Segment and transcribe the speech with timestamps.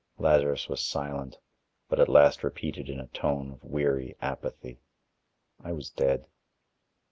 [0.17, 1.37] Lazarus was silent,
[1.87, 4.79] but at last repeated in a tone of weary apathy:
[5.63, 6.25] "I was dead."